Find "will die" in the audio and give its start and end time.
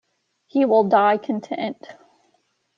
0.65-1.19